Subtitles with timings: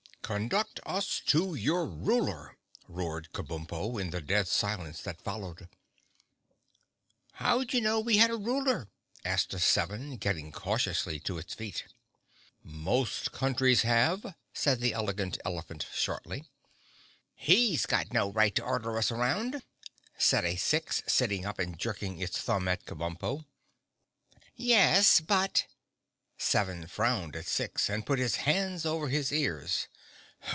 [0.31, 2.55] "Conduct us to your Ruler!"
[2.87, 5.67] roared Kabumpo, in the dead silence that followed.
[7.33, 8.87] "How'd you know we had a Ruler?"
[9.25, 11.83] asked a Seven, getting cautiously to its feet.
[12.63, 16.47] "Most countries have," said the Elegant Elephant shortly.
[17.35, 19.61] "He's got no right to order us around,"
[20.17, 23.43] said a Six, sitting up and jerking its thumb at Kabumpo.
[24.55, 25.65] "Yes—but!"
[26.37, 29.89] Seven frowned at Six and put his hands over his ears.